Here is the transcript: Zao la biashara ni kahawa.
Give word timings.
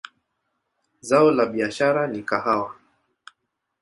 Zao 1.01 1.31
la 1.31 1.45
biashara 1.45 2.07
ni 2.07 2.21
kahawa. 2.29 2.71